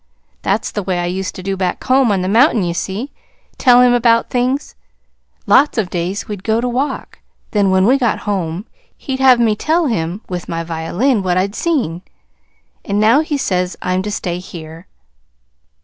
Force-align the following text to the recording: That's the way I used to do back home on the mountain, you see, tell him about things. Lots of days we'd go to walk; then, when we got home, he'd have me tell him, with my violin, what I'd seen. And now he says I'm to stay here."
That's 0.41 0.71
the 0.71 0.81
way 0.81 0.97
I 0.97 1.05
used 1.05 1.35
to 1.35 1.43
do 1.43 1.55
back 1.55 1.83
home 1.83 2.11
on 2.11 2.23
the 2.23 2.27
mountain, 2.27 2.63
you 2.63 2.73
see, 2.73 3.11
tell 3.59 3.81
him 3.81 3.93
about 3.93 4.31
things. 4.31 4.73
Lots 5.45 5.77
of 5.77 5.91
days 5.91 6.27
we'd 6.27 6.43
go 6.43 6.59
to 6.59 6.67
walk; 6.67 7.19
then, 7.51 7.69
when 7.69 7.85
we 7.85 7.99
got 7.99 8.21
home, 8.25 8.65
he'd 8.97 9.19
have 9.19 9.39
me 9.39 9.55
tell 9.55 9.85
him, 9.85 10.21
with 10.27 10.49
my 10.49 10.63
violin, 10.63 11.21
what 11.21 11.37
I'd 11.37 11.53
seen. 11.53 12.01
And 12.83 12.99
now 12.99 13.19
he 13.19 13.37
says 13.37 13.77
I'm 13.83 14.01
to 14.01 14.09
stay 14.09 14.39
here." 14.39 14.87